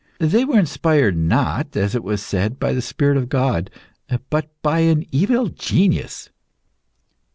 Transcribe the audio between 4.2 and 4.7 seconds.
but